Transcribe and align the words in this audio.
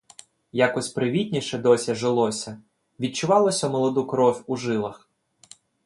Якось 0.53 0.89
привітніше 0.89 1.57
досі 1.57 1.95
жилося, 1.95 2.61
відчувалося 2.99 3.69
молоду 3.69 4.07
кров 4.07 4.43
у 4.47 4.57
жилах. 4.57 5.09